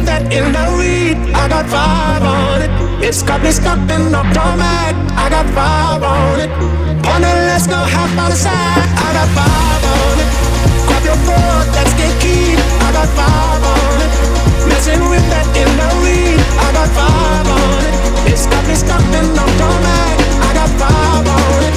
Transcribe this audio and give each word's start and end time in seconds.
with 0.00 0.08
that 0.08 0.24
in 0.32 0.52
the 0.52 0.66
weed. 0.78 1.16
I 1.34 1.48
got 1.48 1.66
five 1.68 2.22
on 2.24 2.62
it. 2.64 2.72
It's 3.04 3.22
got 3.22 3.42
me 3.42 3.50
stuck 3.50 3.80
in 3.90 4.12
the 4.12 4.22
doormat. 4.32 4.94
I 5.16 5.28
got 5.28 5.46
five 5.52 6.02
on 6.02 6.40
it. 6.40 6.50
On 7.12 7.20
the 7.20 7.32
let's 7.48 7.66
go 7.66 7.76
half 7.76 8.12
on 8.16 8.30
the 8.30 8.36
side. 8.36 8.88
I 8.96 9.08
got 9.16 9.28
five 9.36 9.82
on 9.96 10.16
it. 10.22 10.30
Grab 10.88 11.04
your 11.04 11.20
foot, 11.26 11.66
let's 11.76 11.92
get 12.00 12.12
key. 12.22 12.56
I 12.56 12.88
got 12.96 13.08
five 13.18 13.62
on 13.74 13.96
it. 14.04 14.12
Messing 14.68 15.02
with 15.12 15.26
that 15.32 15.46
in 15.60 15.70
the 15.80 15.88
weed. 16.02 16.40
I 16.64 16.68
got 16.76 16.88
five 16.96 17.46
on 17.60 17.80
it. 17.88 17.96
It's 18.32 18.46
got 18.46 18.64
me 18.68 18.74
stuck 18.74 19.04
in 19.04 19.26
the 19.36 19.46
doormat. 19.60 20.16
I 20.48 20.50
got 20.56 20.70
five 20.80 21.26
on 21.28 21.60
it. 21.68 21.74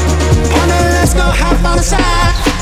On 0.59 0.65
the 0.71 0.79
let's 0.95 1.13
go 1.13 1.27
half 1.27 1.59
on 1.65 1.77
the 1.77 1.83
side. 1.83 2.52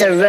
Machine 0.00 0.12
a 0.12 0.27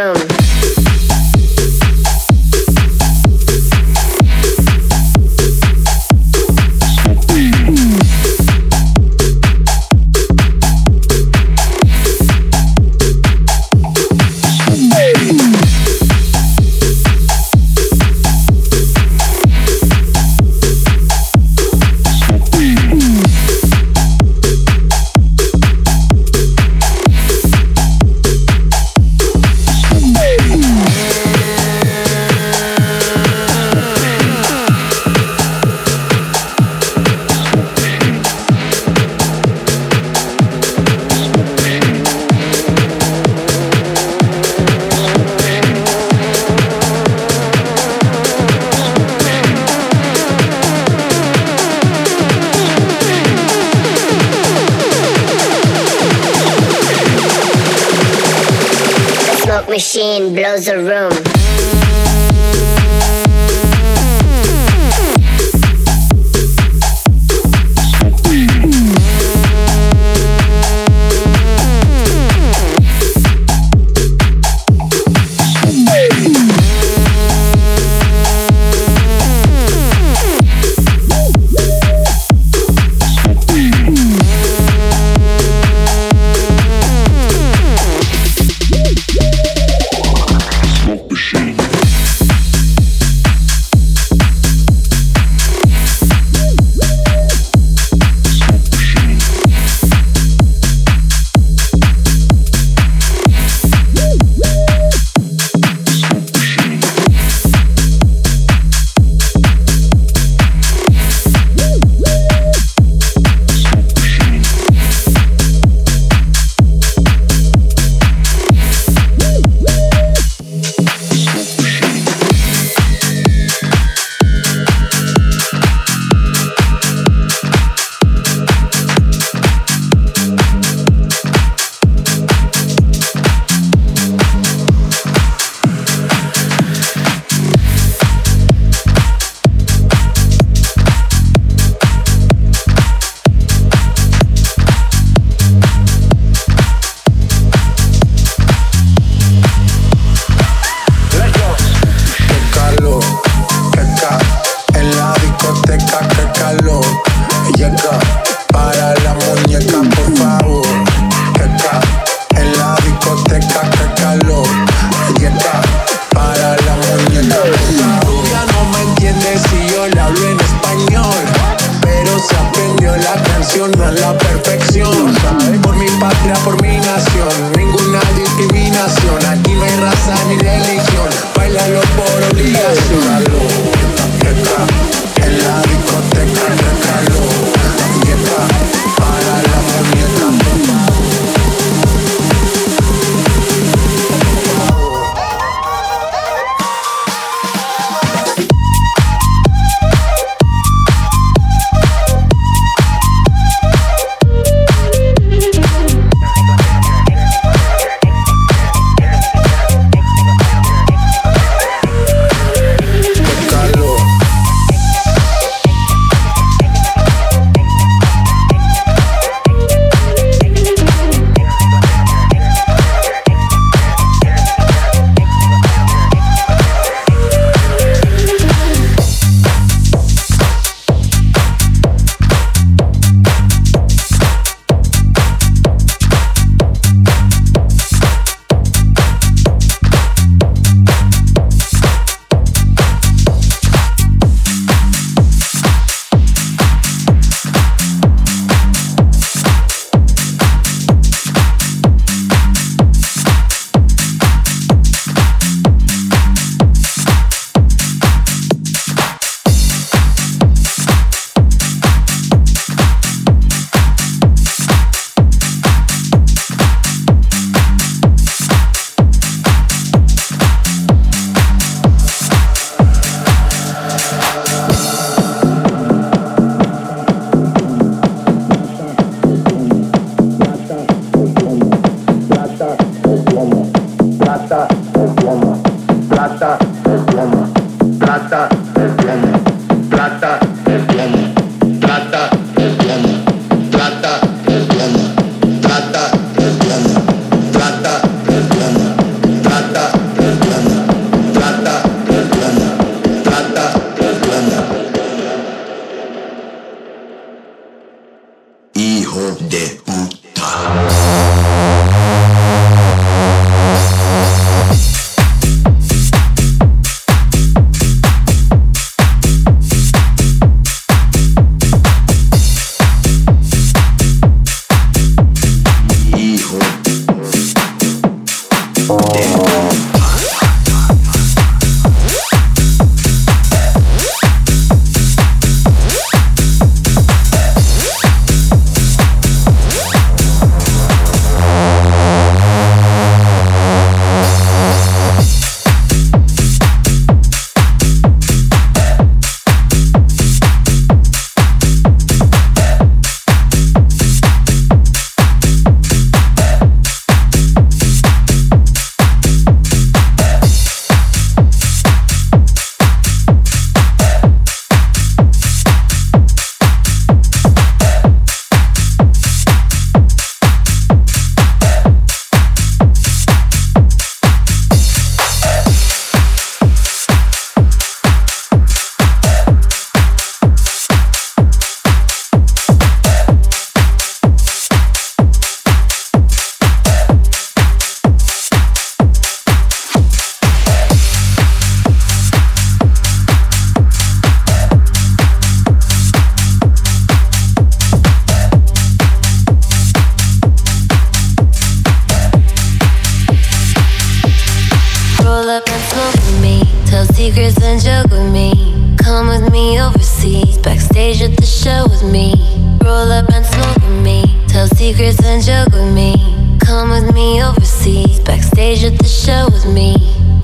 show 419.40 419.50
with 419.52 419.66
me. 419.66 419.96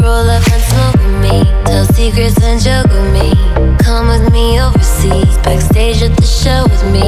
Roll 0.01 0.29
up 0.29 0.43
and 0.51 0.63
smoke 0.71 0.95
with 0.95 1.17
me. 1.21 1.43
Tell 1.65 1.85
secrets 1.85 2.41
and 2.41 2.61
joke 2.61 2.87
with 2.87 3.11
me. 3.13 3.27
Come 3.83 4.07
with 4.07 4.31
me 4.31 4.59
overseas. 4.61 5.37
Backstage 5.43 6.01
at 6.01 6.15
the 6.15 6.23
show 6.23 6.63
with 6.63 6.85
me. 6.95 7.07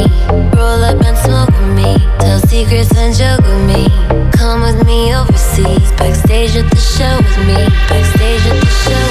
Roll 0.58 0.84
up 0.84 1.00
and 1.08 1.18
smoke 1.18 1.50
with 1.60 1.74
me. 1.80 1.92
Tell 2.20 2.40
secrets 2.40 2.96
and 2.98 3.14
joke 3.16 3.42
with 3.42 3.64
me. 3.72 3.84
Come 4.32 4.62
with 4.62 4.86
me 4.86 5.16
overseas. 5.16 5.92
Backstage 6.00 6.56
at 6.58 6.70
the 6.70 6.82
show 6.96 7.16
with 7.18 7.40
me. 7.48 7.60
Backstage 7.90 8.46
at 8.52 8.60
the 8.60 8.72
show. 8.84 9.07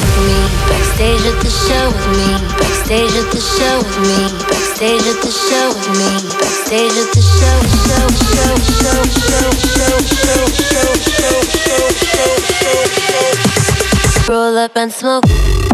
Backstage 0.97 1.29
at 1.29 1.37
the 1.45 1.51
show 1.51 1.93
with 1.93 2.09
me. 2.17 2.25
Backstage 2.57 3.13
at 3.21 3.29
the 3.31 3.37
show 3.37 3.77
with 3.85 4.01
me. 4.01 4.33
Backstage 4.49 5.05
at 5.05 5.21
the 5.21 5.29
show 5.29 5.69
with 5.77 5.93
me. 5.93 6.09
Backstage 6.41 6.97
at 6.97 7.13
the 7.13 7.21
show, 7.21 7.61
show, 7.85 8.09
show, 8.33 8.57
show, 8.65 9.05
show, 9.05 9.53
show, 9.61 10.01
show, 10.09 10.49
show, 10.57 10.97
show, 10.97 11.37
show, 11.53 11.85
show, 12.01 12.33
show. 14.25 14.33
Roll 14.33 14.57
up 14.57 14.75
and 14.75 14.91
smoke. 14.91 15.66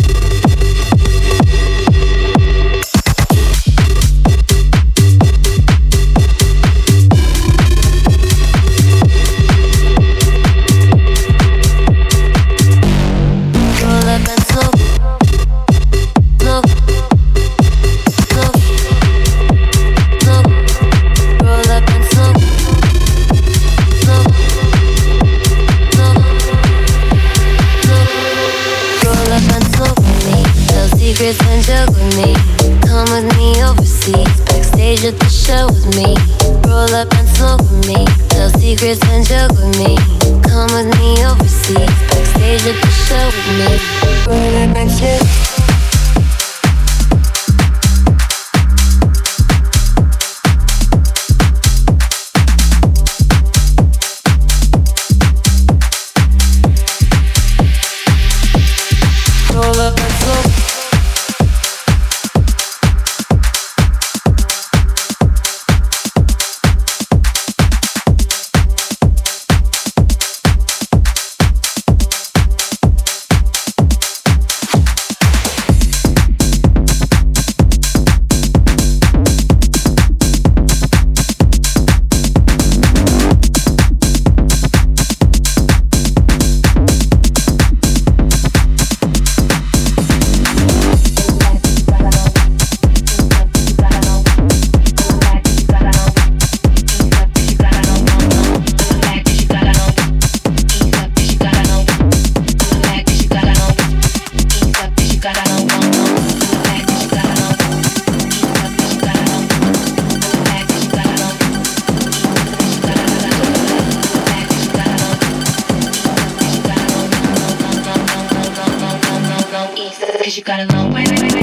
Cause 120.23 120.37
you 120.37 120.45
got 120.45 120.61
a 120.61 120.67
long 120.77 120.93
way, 120.93 121.03
way, 121.03 121.21
way, 121.21 121.35
way. 121.35 121.43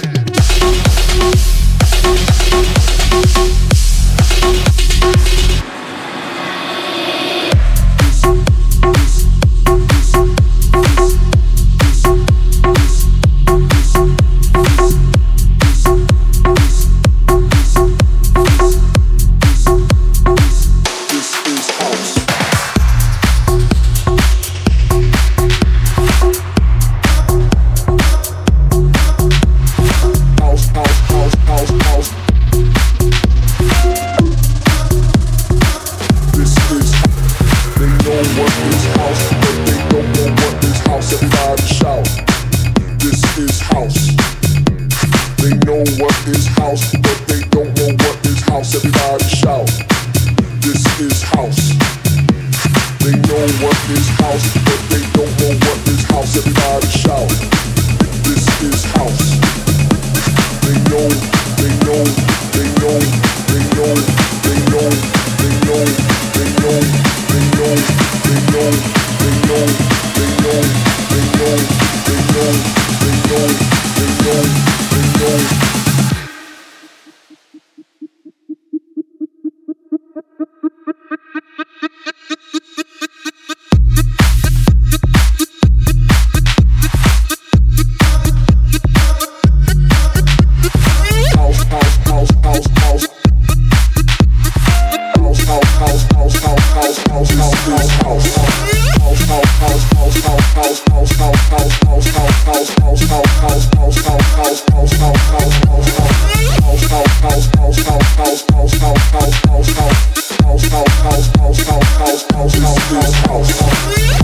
house. 113.31 114.20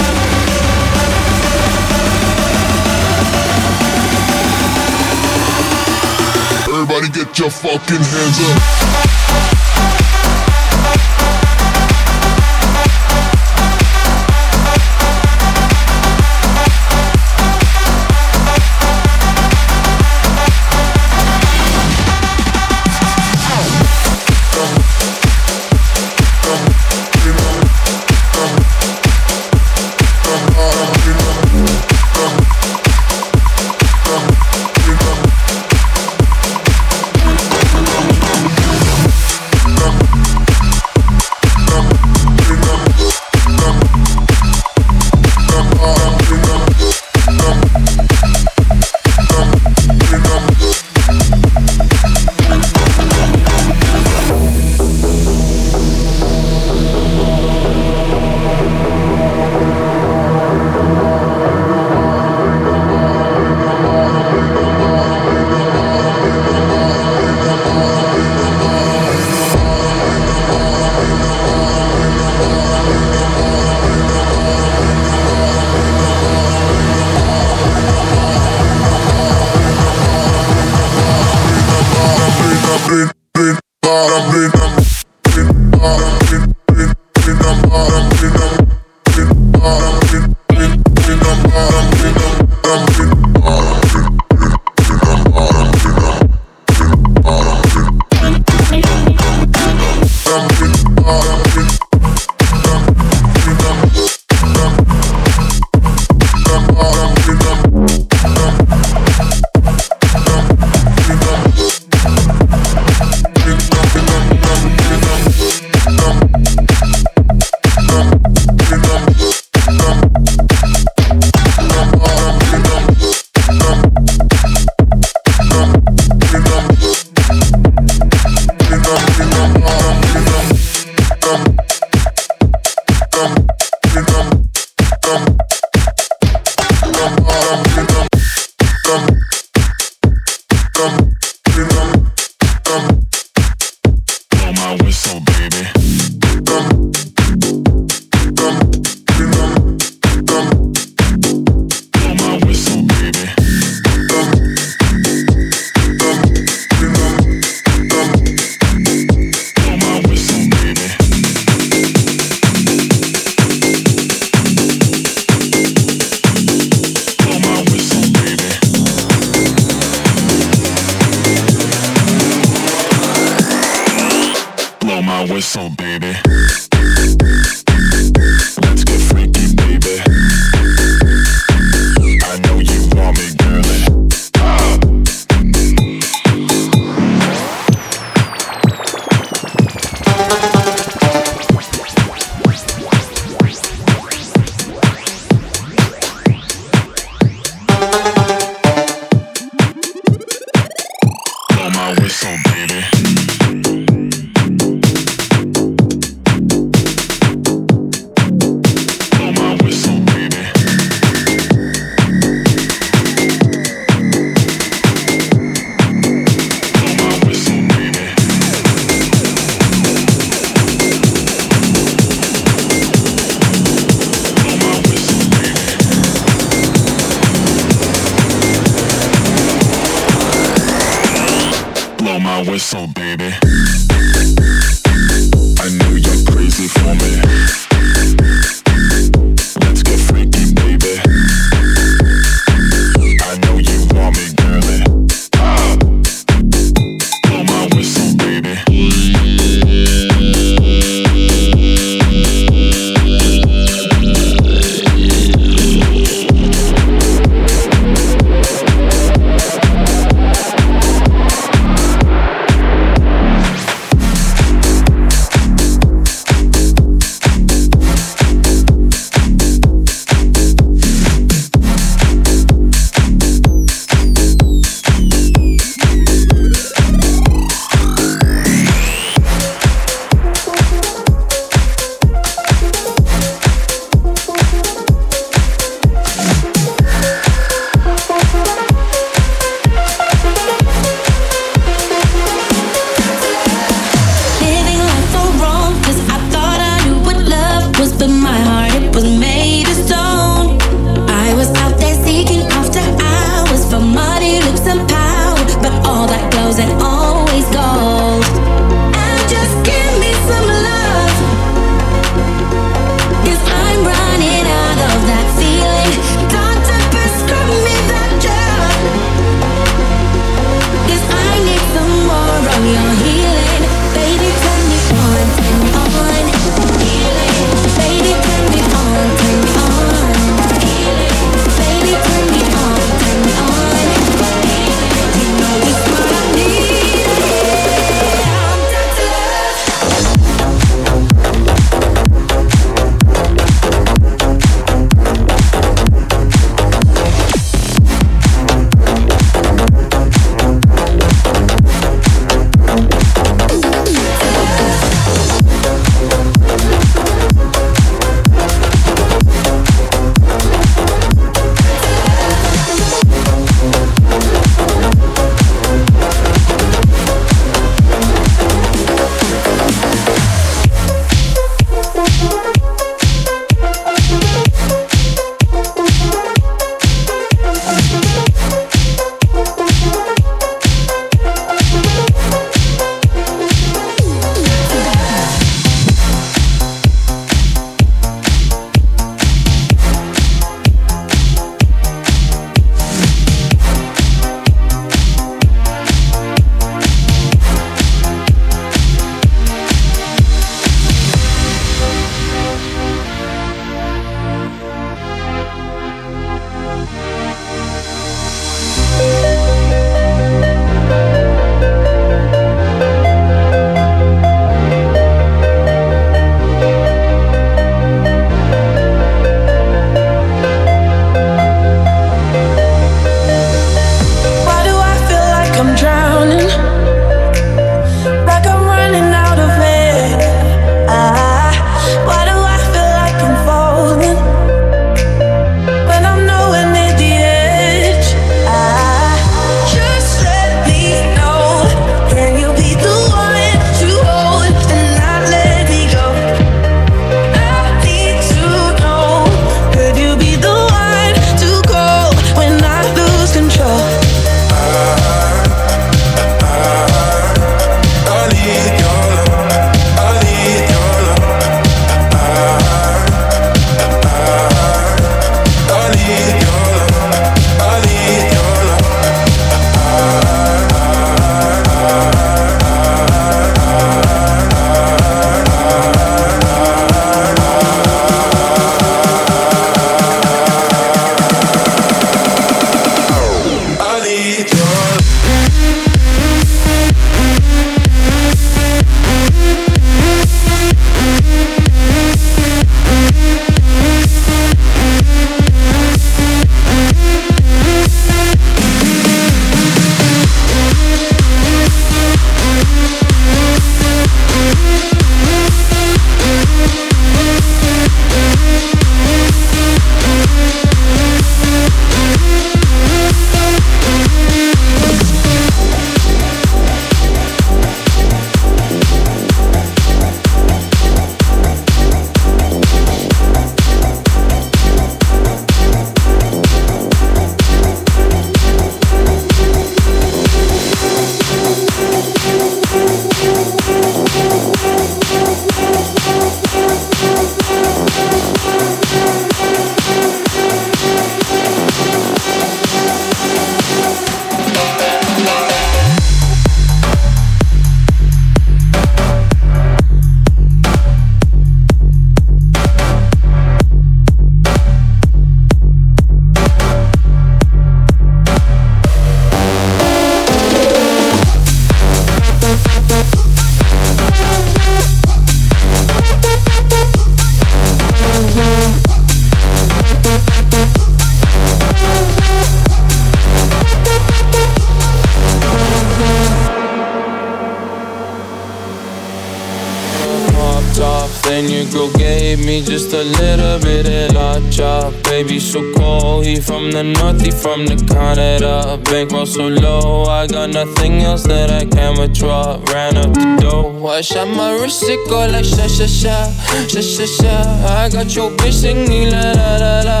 Just 582.62 582.92
a 582.92 583.02
little 583.02 583.58
bit 583.60 583.86
of 583.86 584.14
la 584.14 584.50
chop. 584.50 584.92
Baby, 585.04 585.38
so 585.40 585.60
cold. 585.74 586.24
He 586.24 586.40
from 586.40 586.70
the 586.70 586.82
north, 586.82 587.20
he 587.20 587.30
from 587.30 587.66
the 587.66 587.76
Canada. 587.76 588.78
Bankroll 588.84 589.26
so 589.26 589.48
low, 589.48 590.04
I 590.04 590.26
got 590.26 590.50
nothing 590.50 591.00
else 591.02 591.24
that 591.24 591.50
I 591.50 591.64
can 591.64 591.98
withdraw. 591.98 592.58
Ran 592.72 592.96
up 592.96 593.12
the 593.14 593.38
dough. 593.40 593.86
I 593.86 594.00
shot 594.00 594.28
my 594.28 594.52
wrist, 594.52 594.84
it 594.84 595.00
go 595.08 595.26
like 595.26 595.44
sha 595.44 595.66
sha 595.66 595.86
sha, 595.86 596.30
sha 596.68 596.80
sha 596.80 597.06
sha. 597.06 597.34
I 597.80 597.88
got 597.88 598.14
your 598.14 598.30
bitch 598.30 598.52
singing 598.52 599.10
la 599.10 599.32
la 599.32 599.56
la 599.56 599.80
la, 599.88 600.00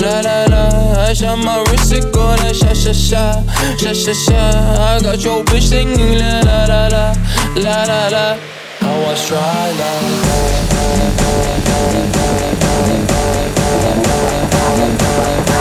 la 0.00 0.20
la 0.20 0.44
la. 0.52 1.08
I 1.08 1.12
shot 1.12 1.38
my 1.38 1.62
wrist, 1.70 1.92
it 1.92 2.12
go 2.12 2.24
like 2.42 2.54
sha 2.54 2.72
sha 2.72 2.92
sha, 2.92 3.42
sha 3.76 3.92
sha 3.92 4.12
sha. 4.12 4.42
I 4.96 5.00
got 5.02 5.22
your 5.24 5.44
bitch 5.44 5.68
singing 5.68 6.18
la 6.18 6.40
la 6.40 6.64
la 6.66 6.88
la, 6.88 7.14
la 7.56 7.84
la 7.84 8.08
la. 8.08 8.61
I 9.04 9.14
try 9.14 9.72
like 15.22 15.46
that. 15.46 15.51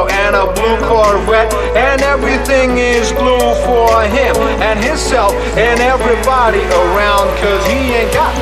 window 0.00 0.14
and 0.24 0.36
a 0.36 0.46
blue 0.52 0.76
Corvette, 0.88 1.52
and 1.76 2.00
everything 2.02 2.78
is 2.78 3.12
blue 3.12 3.54
for 3.66 4.02
him 4.04 4.36
and 4.62 4.82
himself 4.82 5.32
and 5.56 5.80
everybody 5.80 6.60
around, 6.60 7.28
cause 7.40 7.64
he 7.66 7.94
ain't 7.94 8.12
got 8.12 8.34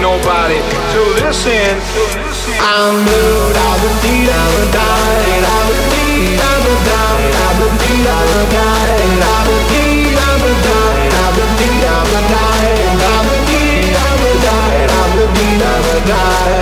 nobody 0.00 0.58
to 0.92 1.00
listen. 1.24 1.76
I'm 2.60 3.04
blue, 3.04 3.52
I 3.54 3.72
would 3.82 3.96
need, 4.04 4.28
I 4.28 4.44
would 4.56 4.72
die, 4.72 5.40
I 5.44 5.60
would 5.68 5.84
need, 5.94 6.38
I 6.40 6.54
would 6.64 6.82
die, 6.86 7.26
I 7.36 7.50
would 7.60 7.74
need, 7.80 8.06
I 8.06 8.22
would 8.26 8.50
die, 8.52 9.06
I 9.16 9.40
would 9.46 9.64
need, 9.72 10.16
I 10.16 10.32
would 10.42 10.60
die, 10.66 11.04
I 11.16 11.28
would 11.36 11.52
need, 11.60 11.84
I 11.86 12.02
would 12.10 12.26
die, 12.34 12.74
I 12.96 13.18
would 13.26 13.42
need, 13.48 13.94
I 13.96 14.12
would 14.20 14.38
die, 14.46 14.82
I 14.86 15.04
would 15.14 15.32
need, 15.36 15.60
I 15.62 15.76
would 15.86 16.04
die. 16.06 16.56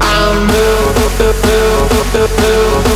I'm 0.00 0.36
blue, 0.46 0.86
blue, 1.16 1.34
blue, 1.42 2.04
blue, 2.12 2.30
blue. 2.36 2.95